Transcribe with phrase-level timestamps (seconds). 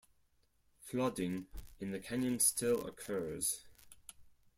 [0.79, 1.45] Flooding
[1.79, 3.65] in the canyon still occurs.